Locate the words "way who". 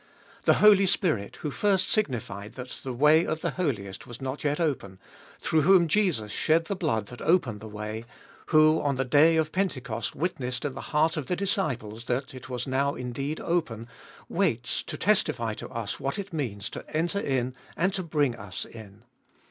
7.67-8.81